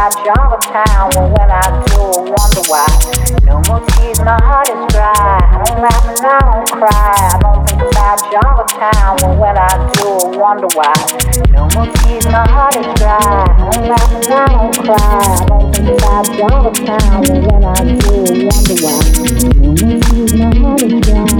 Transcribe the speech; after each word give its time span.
you 0.00 0.32
all 0.32 0.48
the 0.48 0.56
time. 0.64 1.10
But 1.12 1.28
when 1.36 1.50
I 1.50 1.60
do, 1.92 2.00
I 2.00 2.24
wonder 2.32 2.64
why. 2.72 2.88
No 3.44 3.60
more 3.68 3.84
tears, 3.84 4.20
my 4.20 4.40
heart 4.40 4.68
is 4.72 4.80
dry. 4.88 5.12
I 5.12 5.60
don't 5.60 5.82
laugh 5.82 6.08
and 6.08 6.24
I 6.24 6.40
don't 6.40 6.70
cry. 6.72 6.88
I 6.88 7.38
don't 7.42 7.68
think 7.68 7.82
about 7.82 8.22
all 8.40 8.56
the 8.56 8.64
time. 8.64 9.16
But 9.20 9.36
when 9.36 9.58
I 9.58 9.68
do, 9.92 10.08
I 10.08 10.36
wonder 10.40 10.68
why. 10.72 10.96
No 11.52 11.68
more 11.74 11.92
tears, 12.00 12.24
my 12.32 12.48
heart 12.48 12.76
is 12.76 12.88
dry. 12.96 13.20
I 13.20 13.68
don't 13.72 13.88
laugh 13.88 14.12
and 14.16 14.32
I 14.32 14.48
don't 14.48 14.72
cry. 14.80 14.96
I 14.96 15.44
don't 15.44 15.68
think 15.76 15.88
about 16.00 16.28
all 16.40 16.62
the 16.64 16.72
time. 16.80 17.20
But 17.20 17.36
when 17.44 17.64
I 17.64 17.68
do, 18.00 18.12
I 18.24 18.48
wonder 18.48 18.76
why. 18.80 18.96
No 19.60 19.68
more 19.76 20.00
tears, 20.00 20.32
my 20.32 20.48
heart 20.60 20.82
is 20.82 21.00
dry. 21.00 21.39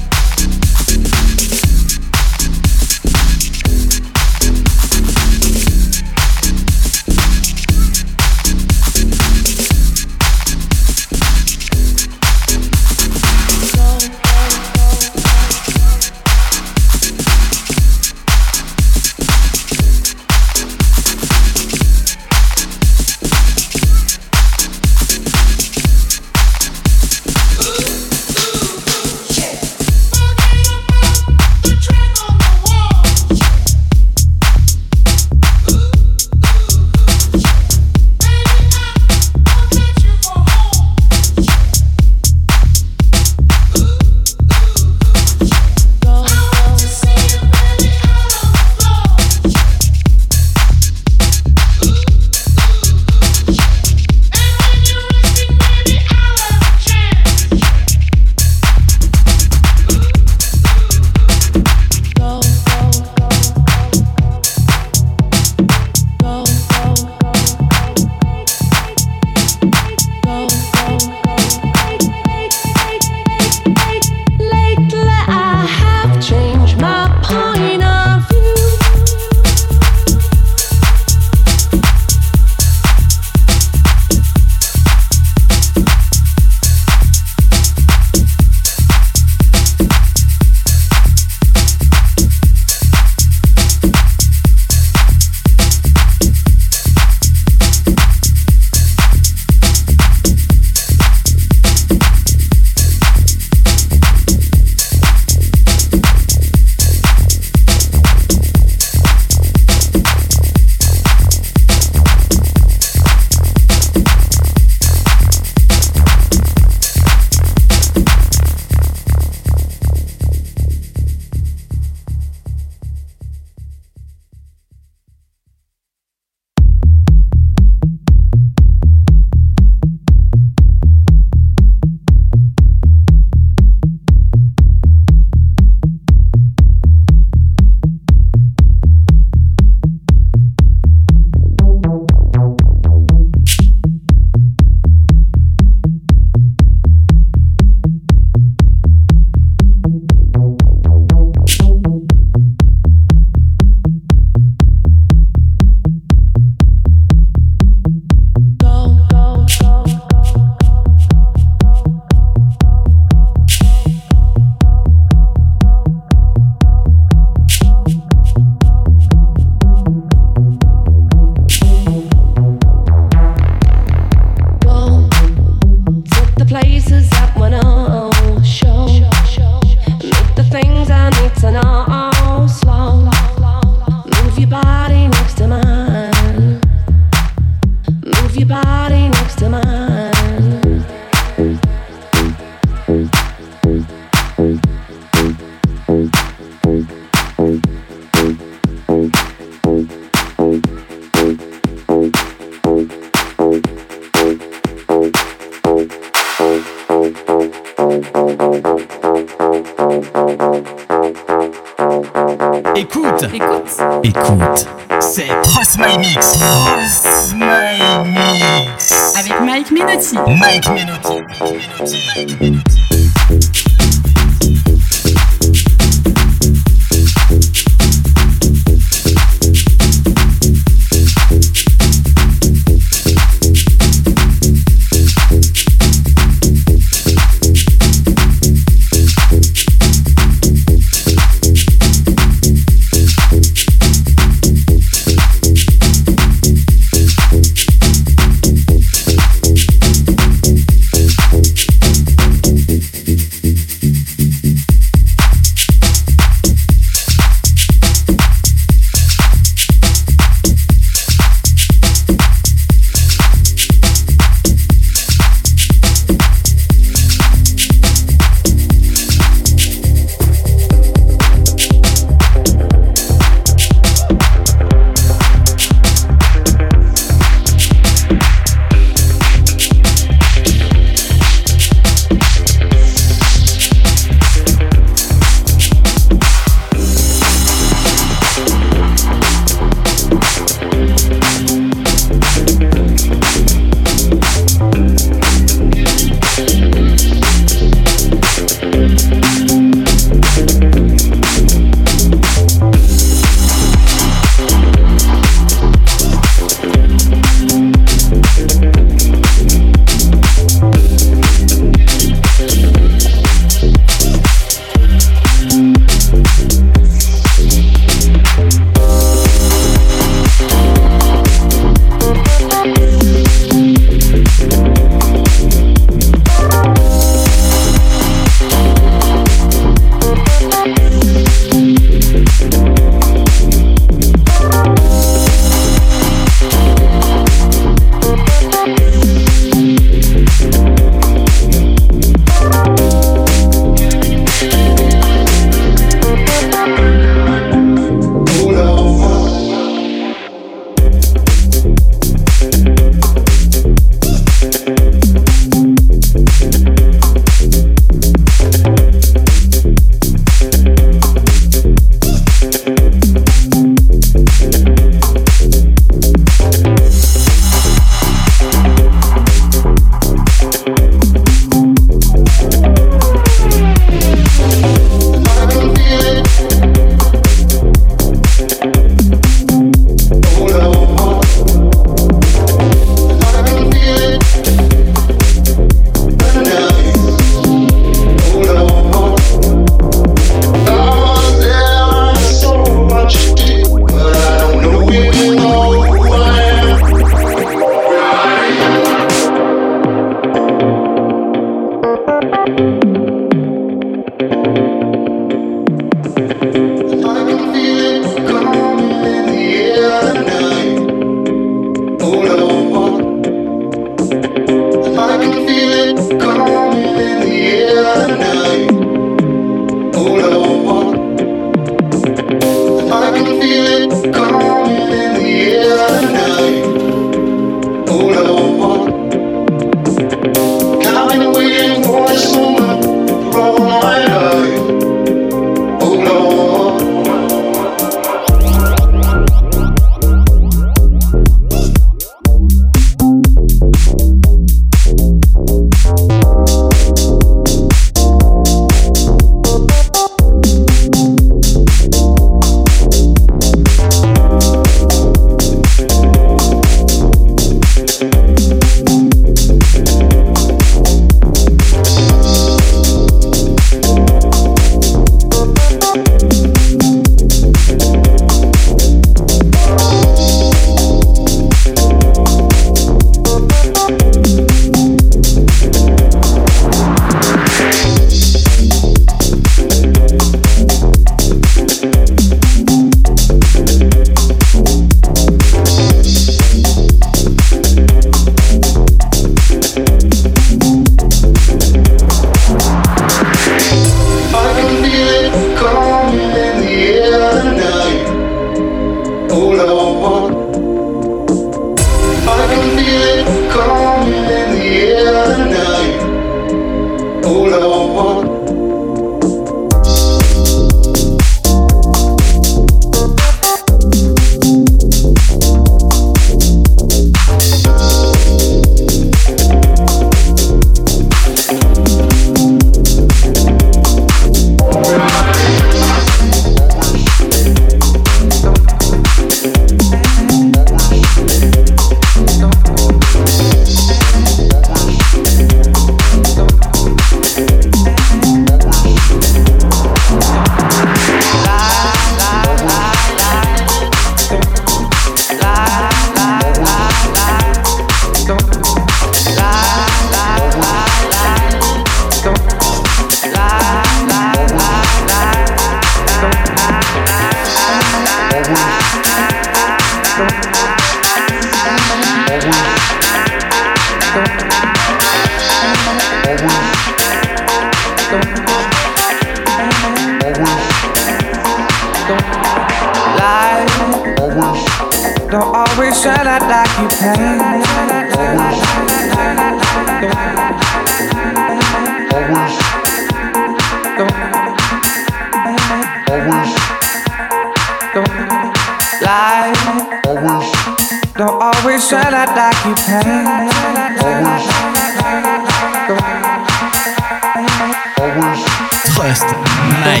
my 599.88 600.00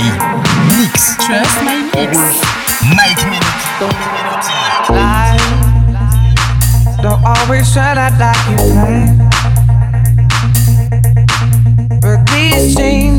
mix. 0.76 1.16
Trust 1.24 1.56
my 1.64 1.80
mix. 1.94 2.12
Mike 2.96 3.22
Minute. 3.32 3.56
Life 4.90 5.48
don't 7.00 7.22
always 7.24 7.72
try 7.72 7.96
out 7.96 8.18
like 8.20 8.42
you 8.50 8.56
plan. 8.72 9.30
But 12.02 12.18
these 12.30 12.74
things. 12.74 13.17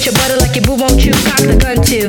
with 0.00 0.06
your 0.06 0.14
butter 0.14 0.36
like 0.40 0.56
your 0.56 0.64
boo 0.64 0.76
won't 0.76 1.04
you 1.04 1.12
cock 1.12 1.40
the 1.40 1.56
gun 1.60 1.76
too? 1.84 2.08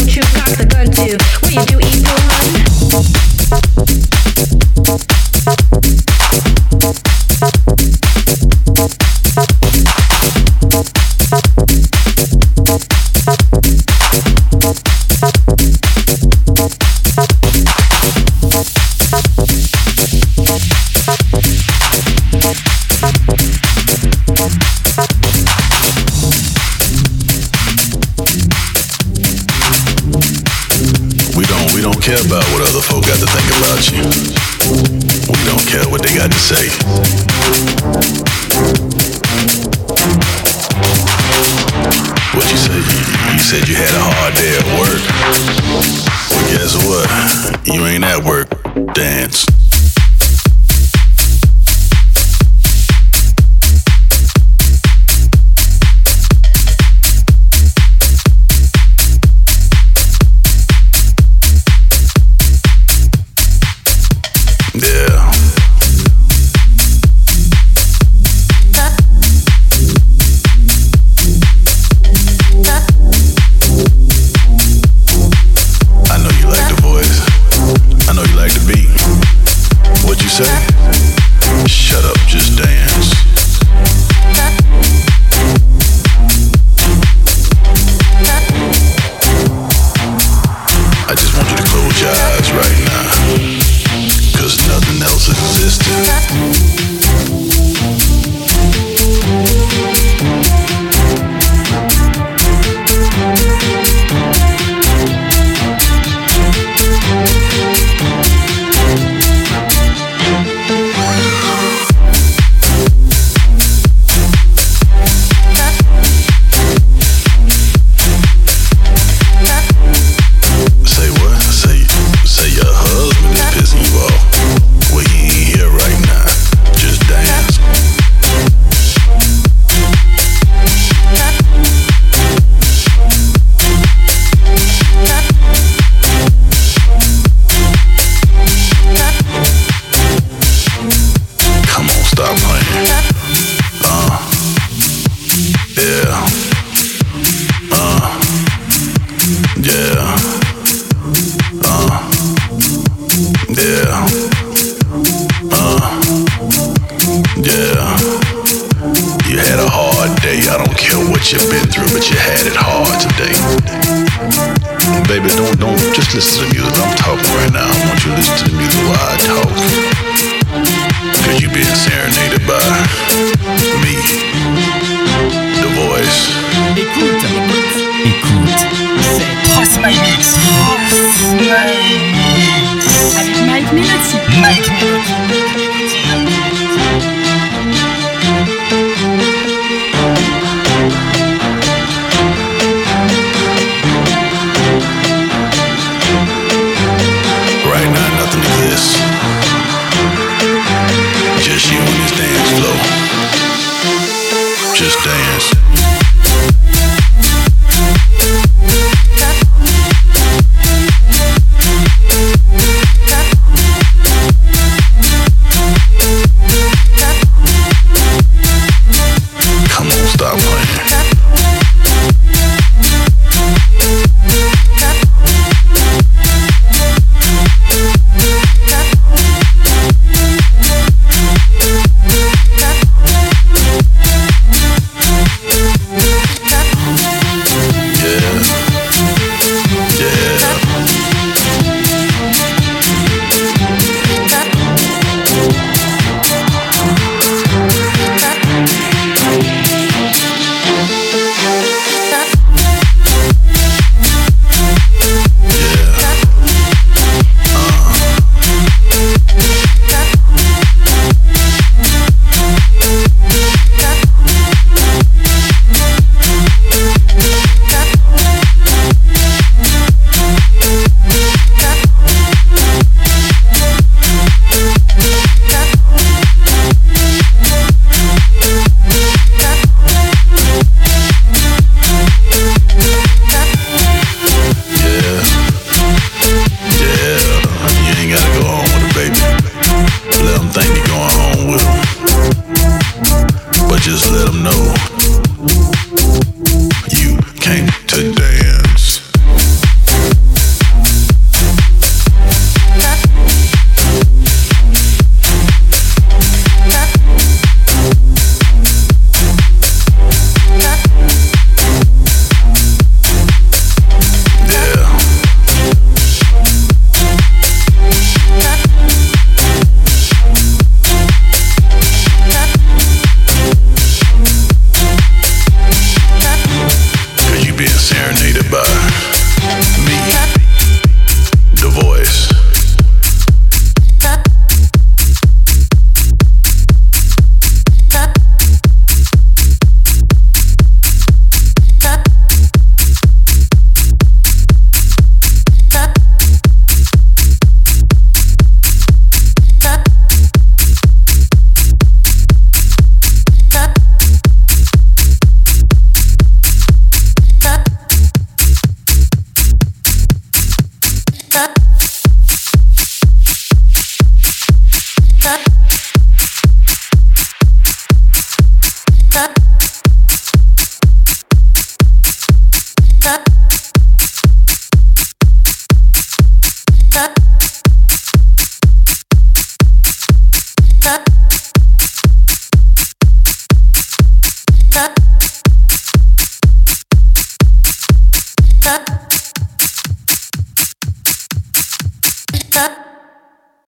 say. 36.41 36.80